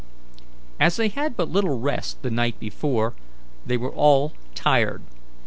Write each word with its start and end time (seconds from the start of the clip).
As 0.79 0.95
they 0.95 1.09
had 1.09 1.37
but 1.37 1.47
little 1.51 1.77
rest 1.79 2.23
the 2.23 2.31
night 2.31 2.59
before, 2.59 3.13
they 3.67 3.77
were 3.77 3.91
all 3.93 4.33
tired. 4.55 5.03